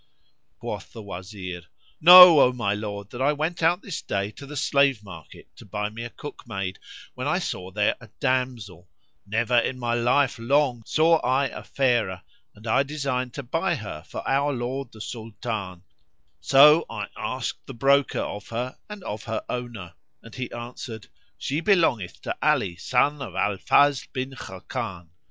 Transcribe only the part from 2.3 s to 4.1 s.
O my lord, that I went out this